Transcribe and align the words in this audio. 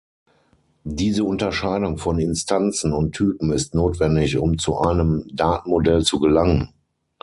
Diese 0.83 1.23
Unterscheidung 1.23 1.99
von 1.99 2.17
Instanzen 2.17 2.91
und 2.91 3.11
Typen 3.11 3.51
ist 3.51 3.75
notwendig, 3.75 4.39
um 4.39 4.57
zu 4.57 4.79
einem 4.79 5.27
Datenmodell 5.31 6.01
zu 6.03 6.19
gelangen. 6.19 6.69